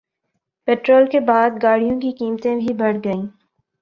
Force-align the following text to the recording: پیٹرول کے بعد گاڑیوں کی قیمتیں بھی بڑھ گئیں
پیٹرول 0.67 1.05
کے 1.11 1.19
بعد 1.19 1.61
گاڑیوں 1.63 1.99
کی 2.01 2.11
قیمتیں 2.19 2.55
بھی 2.55 2.73
بڑھ 2.73 2.97
گئیں 3.05 3.21